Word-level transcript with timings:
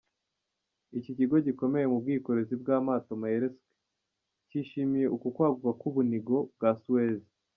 Ikigo 0.97 1.35
gikomeye 1.47 1.85
mu 1.91 1.97
bwikorezi 2.03 2.53
bw’amato 2.61 3.11
Maersk, 3.21 3.59
cyishimiye 4.49 5.05
uku 5.15 5.27
kwaguka 5.35 5.71
k’ubunigo 5.79 6.37
bwa 6.55 6.71
Suez. 6.81 7.21